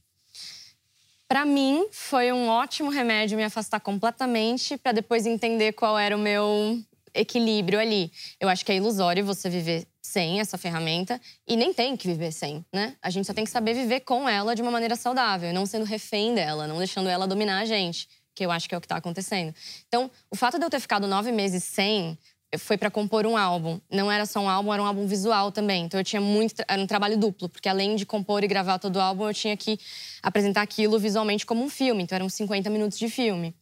[1.28, 6.18] Pra mim, foi um ótimo remédio me afastar completamente pra depois entender qual era o
[6.18, 6.82] meu
[7.14, 8.10] equilíbrio ali.
[8.40, 12.32] Eu acho que é ilusório você viver sem essa ferramenta e nem tem que viver
[12.32, 12.96] sem, né?
[13.00, 15.84] A gente só tem que saber viver com ela de uma maneira saudável, não sendo
[15.84, 18.88] refém dela, não deixando ela dominar a gente, que eu acho que é o que
[18.88, 19.54] tá acontecendo.
[19.88, 22.18] Então, o fato de eu ter ficado nove meses sem
[22.58, 23.80] foi pra compor um álbum.
[23.90, 25.84] Não era só um álbum, era um álbum visual também.
[25.84, 26.62] Então eu tinha muito.
[26.66, 29.56] Era um trabalho duplo, porque além de compor e gravar todo o álbum, eu tinha
[29.56, 29.78] que
[30.22, 32.02] apresentar aquilo visualmente como um filme.
[32.02, 33.54] Então eram 50 minutos de filme.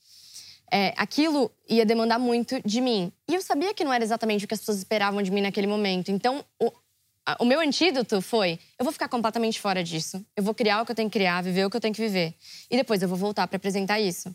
[0.70, 3.12] É, aquilo ia demandar muito de mim.
[3.28, 5.66] E eu sabia que não era exatamente o que as pessoas esperavam de mim naquele
[5.66, 6.10] momento.
[6.10, 6.70] Então, o,
[7.38, 10.24] o meu antídoto foi: eu vou ficar completamente fora disso.
[10.36, 12.00] Eu vou criar o que eu tenho que criar, viver o que eu tenho que
[12.00, 12.34] viver.
[12.70, 14.34] E depois eu vou voltar para apresentar isso.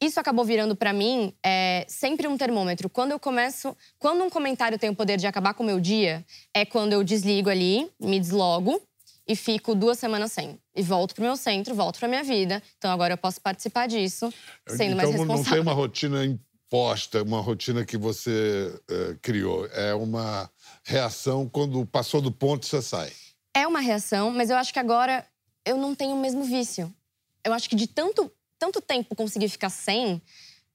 [0.00, 2.88] Isso acabou virando para mim é, sempre um termômetro.
[2.90, 6.24] Quando eu começo, quando um comentário tem o poder de acabar com o meu dia,
[6.52, 8.80] é quando eu desligo ali, me deslogo
[9.26, 10.58] e fico duas semanas sem.
[10.76, 12.62] E volto pro meu centro, volto pra minha vida.
[12.78, 14.32] Então agora eu posso participar disso,
[14.68, 15.52] sendo mais então, não responsável.
[15.52, 19.66] tem uma rotina imposta, uma rotina que você eh, criou.
[19.68, 20.50] É uma
[20.84, 23.10] reação quando passou do ponto, você sai.
[23.54, 25.26] É uma reação, mas eu acho que agora
[25.64, 26.92] eu não tenho o mesmo vício.
[27.42, 30.20] Eu acho que de tanto, tanto tempo conseguir ficar sem,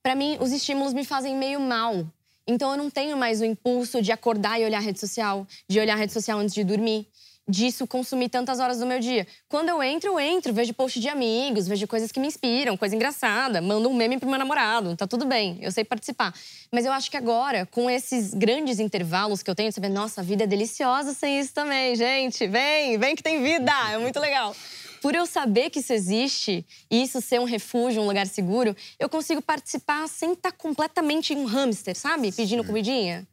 [0.02, 2.06] pra mim os estímulos me fazem meio mal.
[2.46, 5.78] Então eu não tenho mais o impulso de acordar e olhar a rede social, de
[5.78, 7.06] olhar a rede social antes de dormir,
[7.50, 9.26] disso consumir tantas horas do meu dia.
[9.48, 12.94] Quando eu entro, eu entro, vejo post de amigos, vejo coisas que me inspiram, coisa
[12.94, 16.32] engraçada, mando um meme pro meu namorado, tá tudo bem, eu sei participar.
[16.70, 20.20] Mas eu acho que agora, com esses grandes intervalos que eu tenho, você vê, nossa,
[20.20, 22.46] a vida é deliciosa sem isso também, gente.
[22.46, 24.54] Vem, vem que tem vida, é muito legal.
[25.00, 29.08] Por eu saber que isso existe e isso ser um refúgio, um lugar seguro, eu
[29.08, 32.30] consigo participar sem estar completamente um hamster, sabe?
[32.30, 33.26] Pedindo comidinha.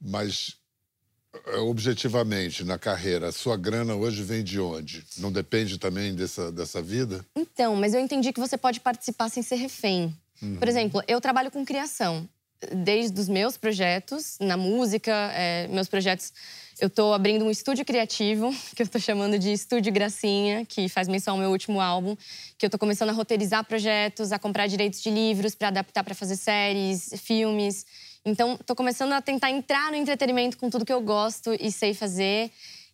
[0.00, 0.59] Mas, eh,
[1.58, 5.04] objetivamente, na carreira, a sua grana hoje vem de onde?
[5.18, 7.24] Não depende também dessa, dessa vida?
[7.36, 10.14] Então, mas eu entendi que você pode participar sem ser refém.
[10.58, 12.28] Por exemplo, eu trabalho com criação.
[12.84, 16.32] Desde os meus projetos, na música, é, meus projetos.
[16.78, 21.08] Eu estou abrindo um estúdio criativo, que eu estou chamando de Estúdio Gracinha, que faz
[21.08, 22.16] menção ao meu último álbum.
[22.58, 26.14] Que eu estou começando a roteirizar projetos, a comprar direitos de livros para adaptar para
[26.14, 27.86] fazer séries, filmes.
[28.24, 31.94] Então, estou começando a tentar entrar no entretenimento com tudo que eu gosto e sei
[31.94, 32.50] fazer.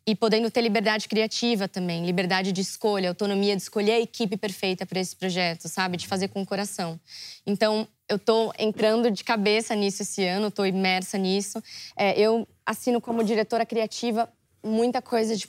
[0.08, 4.86] E podendo ter liberdade criativa também, liberdade de escolha, autonomia de escolher a equipe perfeita
[4.86, 5.96] para esse projeto, sabe?
[5.96, 7.00] De fazer com o coração.
[7.44, 11.60] Então, eu tô entrando de cabeça nisso esse ano, tô imersa nisso.
[11.96, 14.32] É, eu assino como diretora criativa
[14.64, 15.48] muita coisa de,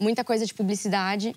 [0.00, 1.32] muita coisa de publicidade.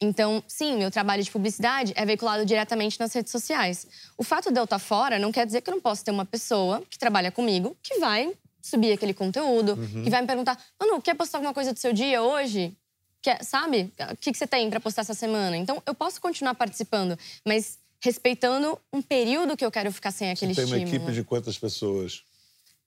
[0.00, 3.86] Então, sim, meu trabalho de publicidade é veiculado diretamente nas redes sociais.
[4.16, 6.24] O fato de eu estar fora não quer dizer que eu não posso ter uma
[6.24, 8.32] pessoa que trabalha comigo que vai
[8.62, 12.22] subir aquele conteúdo, que vai me perguntar: Manu, quer postar alguma coisa do seu dia
[12.22, 12.74] hoje?
[13.20, 13.92] Quer, sabe?
[14.10, 15.54] O que, que você tem para postar essa semana?
[15.54, 20.54] Então, eu posso continuar participando, mas respeitando um período que eu quero ficar sem aquele
[20.54, 22.22] Tem uma equipe de quantas pessoas?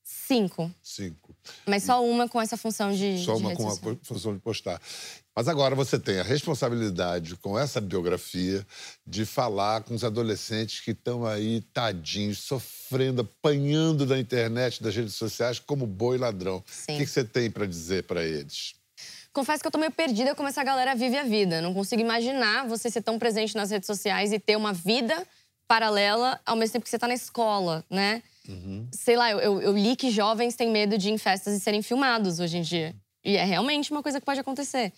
[0.03, 0.71] Cinco.
[0.81, 1.22] Cinco.
[1.65, 3.23] Mas só uma com essa função de.
[3.23, 3.97] Só uma com a social.
[4.03, 4.81] função de postar.
[5.35, 8.65] Mas agora você tem a responsabilidade, com essa biografia,
[9.05, 15.15] de falar com os adolescentes que estão aí, tadinhos, sofrendo, apanhando da internet, das redes
[15.15, 16.63] sociais, como boi ladrão.
[16.67, 16.93] Sim.
[16.93, 18.75] O que que você tem para dizer para eles?
[19.33, 21.59] Confesso que eu tô meio perdida como essa galera vive a vida.
[21.59, 25.27] Não consigo imaginar você ser tão presente nas redes sociais e ter uma vida
[25.67, 28.21] paralela ao mesmo tempo que você tá na escola, né?
[28.91, 31.81] Sei lá, eu, eu, li que jovens têm medo de ir em festas e serem
[31.81, 32.95] filmados hoje em dia.
[33.23, 34.91] E é realmente uma coisa que pode acontecer.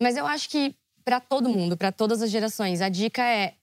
[0.00, 3.54] Mas eu acho que para todo mundo, para todas as gerações, a dica é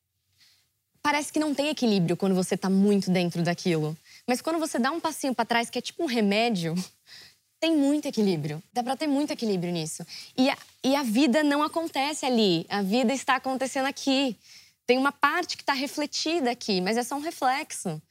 [1.02, 3.97] parece que não tem equilíbrio quando você tá muito dentro daquilo.
[4.28, 6.76] Mas quando você dá um passinho para trás, que é tipo um remédio,
[7.60, 8.62] tem muito equilíbrio.
[8.71, 10.06] Dá pra ter muito equilíbrio nisso.
[10.38, 12.65] E a, e a vida não acontece ali.
[12.69, 14.38] A vida está acontecendo aqui.
[14.86, 18.02] Tem uma parte que está refletida aqui, mas é só um reflexo.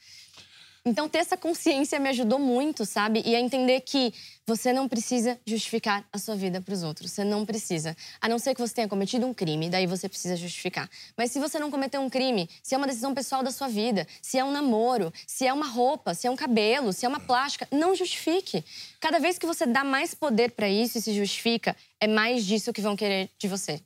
[0.83, 3.23] Então, ter essa consciência me ajudou muito, sabe?
[3.27, 4.15] E a entender que
[4.47, 7.11] você não precisa justificar a sua vida para os outros.
[7.13, 7.95] Você não precisa.
[8.19, 10.89] A não ser que você tenha cometido um crime, daí você precisa justificar.
[11.19, 14.07] Mas se você não cometeu um crime, se é uma decisão pessoal da sua vida,
[14.23, 17.21] se é um namoro, se é uma roupa, se é um cabelo, se é uma
[17.21, 18.65] plástica, não justifique.
[18.99, 22.73] Cada vez que você dá mais poder para isso e se justifica, é mais disso
[22.73, 23.83] que vão querer de você.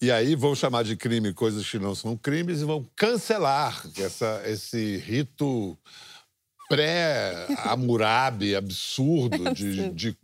[0.00, 4.42] E aí vão chamar de crime coisas que não são crimes e vão cancelar essa,
[4.46, 5.76] esse rito
[6.68, 10.16] pré-Hammurabi absurdo de, de,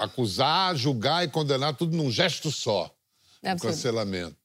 [0.00, 2.90] acusar, julgar e condenar tudo num gesto só.
[3.42, 4.36] É um cancelamento.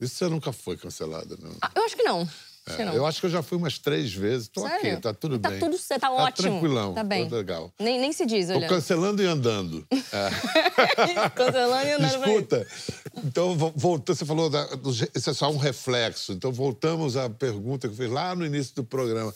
[0.00, 1.54] Isso você nunca foi cancelada, não?
[1.60, 2.28] Ah, eu acho que não.
[2.66, 2.92] É, não.
[2.92, 4.46] eu acho que eu já fui umas três vezes.
[4.48, 4.92] Tô Sério?
[4.92, 5.58] aqui, tá tudo Tá bem.
[5.58, 6.50] tudo certo, tá Tá ótimo.
[6.50, 7.26] tranquilão, Tá bem.
[7.28, 7.72] tá legal.
[7.80, 8.68] Nem, nem se diz, Tô olha.
[8.68, 9.86] cancelando e andando.
[10.12, 11.28] É.
[11.30, 12.66] Cancelando e andando Escuta,
[13.24, 16.32] então, vo- voltando, você falou, da, do, isso é só um reflexo.
[16.32, 19.34] Então, voltamos à pergunta que eu fiz lá no início do programa.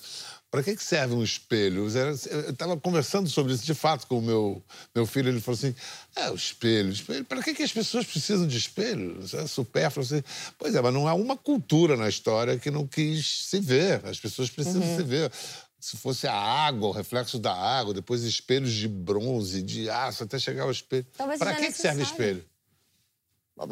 [0.53, 1.89] Para que, que serve um espelho?
[1.89, 4.63] Eu estava conversando sobre isso, de fato, com o meu,
[4.95, 5.31] meu filho.
[5.31, 5.75] Ele falou assim,
[6.15, 7.25] é, o espelho, espelho.
[7.25, 9.19] Para que, que as pessoas precisam de espelho?
[9.25, 10.05] Isso é supérfluo.
[10.05, 10.23] Assim.
[10.59, 14.05] Pois é, mas não há uma cultura na história que não quis se ver.
[14.05, 14.97] As pessoas precisam Uhum.
[14.99, 15.33] se ver.
[15.81, 20.39] Se fosse a água, o reflexo da água, depois espelhos de bronze, de aço, até
[20.39, 21.07] chegar ao espelho.
[21.17, 22.45] Para que, que serve espelho?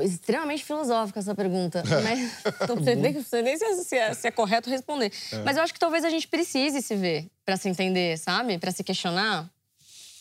[0.01, 1.83] Extremamente filosófica essa pergunta.
[2.03, 5.13] Mas não sei nem, nem se, é, se é- se é correto responder.
[5.45, 8.59] Mas eu acho que talvez a gente precise se ver para se entender, sabe?
[8.59, 9.51] Para se questionar.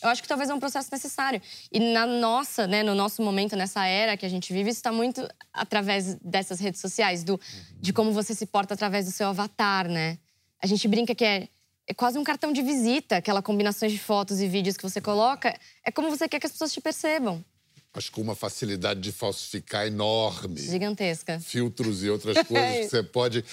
[0.02, 1.42] Eu acho que talvez é um processo necessário.
[1.70, 4.90] E na nossa, né, no nosso momento, nessa era que a gente vive, isso está
[4.90, 7.38] muito através dessas redes sociais, do,
[7.78, 10.16] de como você se porta através do seu avatar, né?
[10.62, 11.48] A gente brinca que é,
[11.86, 15.54] é quase um cartão de visita, aquela combinações de fotos e vídeos que você coloca.
[15.84, 17.44] É como você quer que as pessoas te percebam.
[17.92, 20.60] Acho que uma facilidade de falsificar enorme.
[20.60, 21.40] Gigantesca.
[21.40, 23.44] Filtros e outras coisas que você pode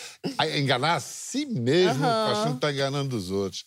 [0.56, 2.32] enganar a si mesmo, Aham.
[2.32, 3.66] achando que está enganando os outros.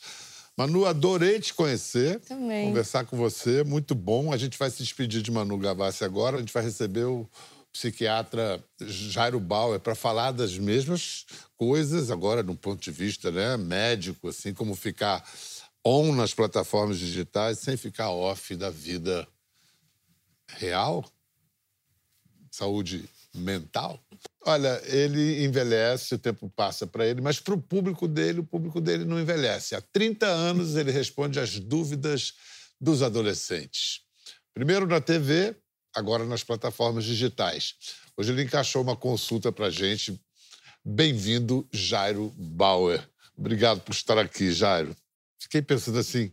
[0.57, 2.21] Manu, adorei te conhecer.
[2.21, 2.69] Também.
[2.69, 4.33] Conversar com você, muito bom.
[4.33, 6.37] A gente vai se despedir de Manu Gavassi agora.
[6.37, 7.29] A gente vai receber o
[7.73, 11.25] psiquiatra Jairo Bauer para falar das mesmas
[11.57, 15.25] coisas, agora, de um ponto de vista né, médico, assim, como ficar
[15.85, 19.27] on nas plataformas digitais sem ficar off da vida
[20.59, 21.05] real,
[22.51, 24.03] saúde mental.
[24.45, 28.81] Olha, ele envelhece, o tempo passa para ele, mas para o público dele, o público
[28.81, 29.75] dele não envelhece.
[29.75, 32.35] Há 30 anos ele responde às dúvidas
[32.81, 34.01] dos adolescentes.
[34.55, 35.55] Primeiro na TV,
[35.95, 37.75] agora nas plataformas digitais.
[38.17, 40.21] Hoje ele encaixou uma consulta para gente.
[40.85, 43.07] Bem-vindo, Jairo Bauer.
[43.37, 44.97] Obrigado por estar aqui, Jairo.
[45.39, 46.33] Fiquei pensando assim,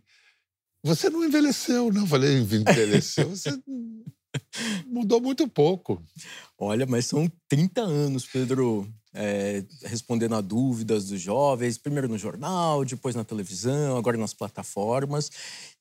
[0.88, 2.08] você não envelheceu, não.
[2.08, 3.30] Falei, envelheceu.
[3.30, 3.52] Você
[4.88, 6.02] mudou muito pouco.
[6.58, 12.86] Olha, mas são 30 anos, Pedro, é, respondendo a dúvidas dos jovens, primeiro no jornal,
[12.86, 15.30] depois na televisão, agora nas plataformas.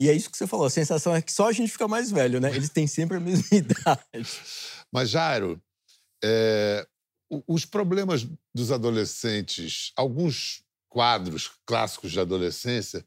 [0.01, 2.11] E é isso que você falou, a sensação é que só a gente fica mais
[2.11, 2.55] velho, né?
[2.55, 4.41] Eles têm sempre a mesma idade.
[4.93, 5.61] Mas, Jairo,
[6.23, 6.87] é,
[7.47, 13.05] os problemas dos adolescentes, alguns quadros clássicos de adolescência,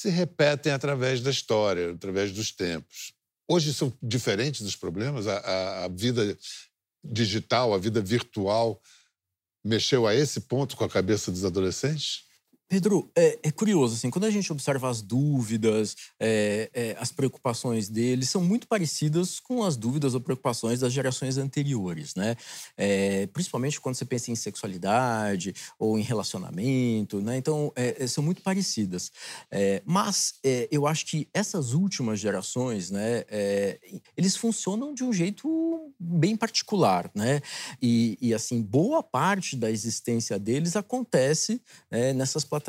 [0.00, 3.12] se repetem através da história, através dos tempos.
[3.46, 5.26] Hoje são diferentes dos problemas?
[5.26, 6.38] A, a- a vida
[7.04, 8.80] digital, a vida virtual,
[9.62, 12.24] mexeu a esse ponto com a cabeça dos adolescentes?
[12.70, 17.88] Pedro, é, é curioso, assim, quando a gente observa as dúvidas, é, é, as preocupações
[17.88, 22.36] deles, são muito parecidas com as dúvidas ou preocupações das gerações anteriores, né?
[22.76, 27.36] É, principalmente quando você pensa em sexualidade ou em relacionamento, né?
[27.36, 29.10] Então, é, é, são muito parecidas.
[29.84, 30.34] Mas
[30.70, 33.24] eu acho que essas últimas gerações, né?
[34.16, 37.40] eles funcionam de um jeito bem particular, né?
[37.82, 41.60] E, e, assim, boa parte da existência deles acontece
[42.14, 42.59] nessas plataformas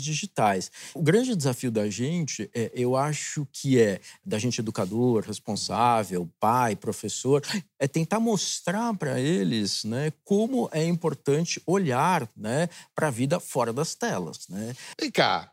[0.00, 0.70] digitais.
[0.94, 6.76] O grande desafio da gente, é, eu acho que é da gente educador, responsável, pai,
[6.76, 7.42] professor,
[7.78, 13.72] é tentar mostrar para eles, né, como é importante olhar, né, para a vida fora
[13.72, 14.74] das telas, né?
[15.00, 15.50] Vem cá,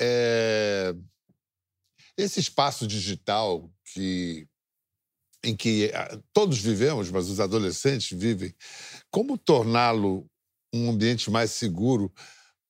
[0.00, 0.94] é,
[2.16, 4.46] esse espaço digital que
[5.42, 8.54] em que ah, todos vivemos, mas os adolescentes vivem,
[9.10, 10.26] como torná-lo
[10.72, 12.12] um ambiente mais seguro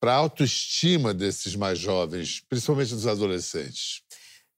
[0.01, 4.03] para a autoestima desses mais jovens, principalmente dos adolescentes?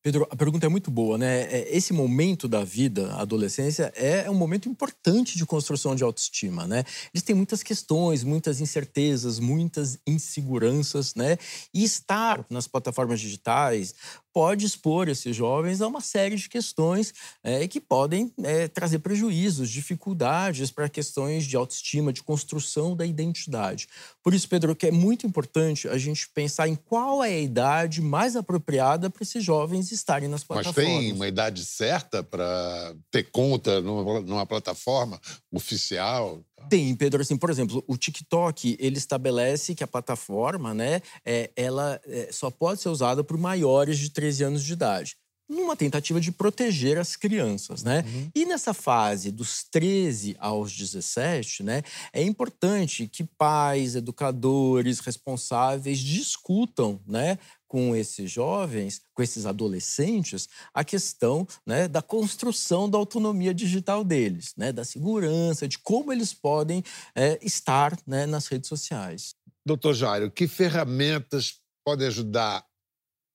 [0.03, 1.43] Pedro, a pergunta é muito boa, né?
[1.43, 6.67] É, esse momento da vida, a adolescência, é um momento importante de construção de autoestima,
[6.67, 6.83] né?
[7.15, 11.39] Eles têm muitas questões, muitas incertezas, muitas inseguranças, né?
[11.73, 13.95] E estar nas plataformas digitais
[14.33, 19.71] pode expor esses jovens a uma série de questões é, que podem é, trazer prejuízos,
[19.71, 23.89] dificuldades para questões de autoestima, de construção da identidade.
[24.23, 28.01] Por isso, Pedro, que é muito importante a gente pensar em qual é a idade
[28.01, 30.91] mais apropriada para esses jovens estarem nas plataformas.
[30.91, 36.41] Mas tem uma idade certa para ter conta numa, numa plataforma oficial?
[36.69, 37.23] Tem, Pedro.
[37.23, 42.51] Assim, por exemplo, o TikTok ele estabelece que a plataforma, né, é, ela é, só
[42.51, 45.17] pode ser usada por maiores de 13 anos de idade
[45.53, 48.05] numa tentativa de proteger as crianças, né?
[48.07, 48.31] Uhum.
[48.35, 57.01] E nessa fase dos 13 aos 17, né, é importante que pais, educadores, responsáveis discutam,
[57.07, 57.39] né,
[57.73, 64.53] com esses jovens, com esses adolescentes, a questão né, da construção da autonomia digital deles,
[64.59, 69.35] né, da segurança, de como eles podem é, estar né, nas redes sociais.
[69.65, 72.63] Doutor Jairo, que ferramentas podem ajudar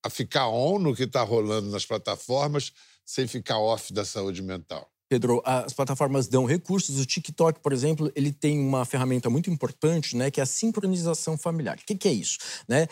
[0.05, 2.71] a ficar on no que está rolando nas plataformas
[3.03, 4.87] sem ficar off da saúde mental?
[5.09, 6.99] Pedro, as plataformas dão recursos.
[6.99, 11.37] O TikTok, por exemplo, ele tem uma ferramenta muito importante, né, que é a sincronização
[11.37, 11.77] familiar.
[11.77, 12.37] O que, que é isso?
[12.67, 12.87] Né?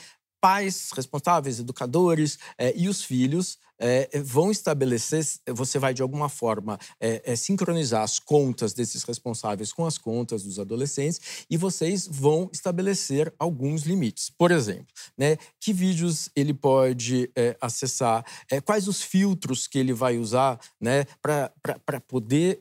[0.46, 6.80] Pais responsáveis, educadores é, e os filhos é, vão estabelecer, você vai de alguma forma
[7.00, 12.50] é, é, sincronizar as contas desses responsáveis com as contas dos adolescentes e vocês vão
[12.54, 14.30] estabelecer alguns limites.
[14.30, 18.26] Por exemplo, né, que vídeos ele pode acessar,
[18.64, 22.60] quais os filtros que ele vai usar né, para poder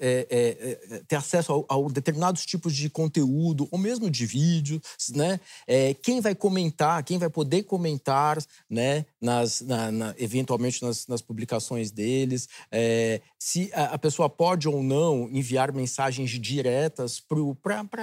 [1.06, 5.40] ter acesso a, a, determinados tipos de conteúdo ou mesmo de vídeos, né,
[6.02, 12.48] quem vai comentar, quem vai poder comentar né, nas, na, na, eventualmente nas publicações deles,
[12.70, 17.38] é, se a, a, pessoa pode ou não enviar mensagens diretas para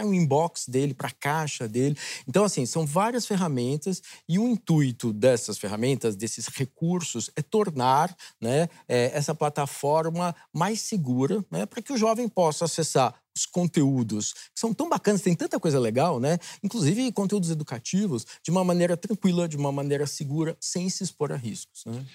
[0.06, 1.98] o inbox dele, para a caixa dele.
[2.28, 8.70] Então, assim, são várias ferramentas e o intuito dessas ferramentas, desses recursos, é tornar né,
[8.88, 14.60] é, essa plataforma mais segura né, para que o jovem possa acessar os conteúdos que
[14.60, 16.38] são tão bacanas, tem tanta coisa legal, né?
[16.64, 21.36] Inclusive conteúdos educativos, de uma maneira tranquila, de uma maneira segura, sem se expor a
[21.36, 21.84] riscos.
[21.86, 22.06] Né?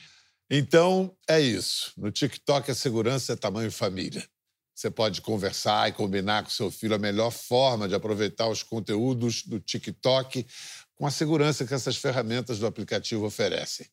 [0.50, 1.92] Então, é isso.
[1.96, 4.26] No TikTok, a segurança é tamanho família.
[4.74, 9.42] Você pode conversar e combinar com seu filho a melhor forma de aproveitar os conteúdos
[9.42, 10.46] do TikTok
[10.94, 13.87] com a segurança que essas ferramentas do aplicativo oferecem.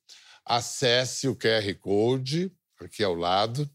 [0.46, 3.70] Acesse o QR Code aqui ao lado,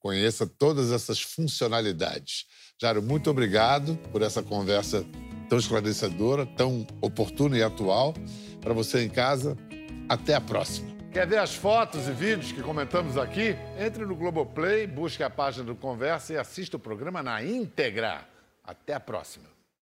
[0.00, 2.46] conheça todas essas funcionalidades.
[2.80, 5.06] Jário, muito obrigado por essa conversa
[5.48, 8.14] tão esclarecedora, tão oportuna e atual.
[8.60, 9.56] Para você em casa,
[10.08, 10.91] até a próxima.
[11.12, 13.54] Quer ver as fotos e vídeos que comentamos aqui?
[13.78, 18.26] Entre no Globoplay, busque a página do Conversa e assista o programa na íntegra.
[18.64, 19.51] Até a próxima.